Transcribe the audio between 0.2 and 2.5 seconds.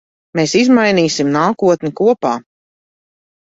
Mēs izmainīsim nākotni kopā.